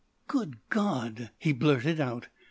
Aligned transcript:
"Good 0.27 0.57
God!" 0.71 1.29
he 1.37 1.51
blurted 1.53 1.99
out. 2.01 2.27